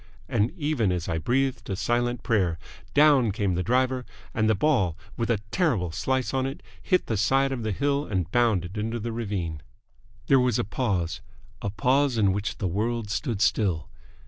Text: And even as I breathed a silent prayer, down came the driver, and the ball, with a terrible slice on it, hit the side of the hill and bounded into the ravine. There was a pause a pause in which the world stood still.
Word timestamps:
And 0.27 0.49
even 0.57 0.91
as 0.91 1.07
I 1.07 1.19
breathed 1.19 1.69
a 1.69 1.75
silent 1.75 2.23
prayer, 2.23 2.57
down 2.95 3.31
came 3.31 3.53
the 3.53 3.61
driver, 3.61 4.03
and 4.33 4.49
the 4.49 4.55
ball, 4.55 4.97
with 5.15 5.29
a 5.29 5.37
terrible 5.51 5.91
slice 5.91 6.33
on 6.33 6.47
it, 6.47 6.63
hit 6.81 7.05
the 7.05 7.17
side 7.17 7.51
of 7.51 7.61
the 7.61 7.71
hill 7.71 8.07
and 8.07 8.31
bounded 8.31 8.79
into 8.79 8.97
the 8.99 9.11
ravine. 9.11 9.61
There 10.25 10.39
was 10.39 10.57
a 10.57 10.63
pause 10.63 11.21
a 11.61 11.69
pause 11.69 12.17
in 12.17 12.33
which 12.33 12.57
the 12.57 12.67
world 12.67 13.11
stood 13.11 13.41
still. 13.43 13.89